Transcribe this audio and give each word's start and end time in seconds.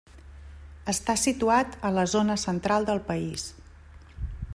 Està 0.93 1.15
situat 1.23 1.77
a 1.89 1.91
la 1.97 2.05
zona 2.13 2.39
central 2.45 2.87
del 2.89 3.03
país. 3.11 3.45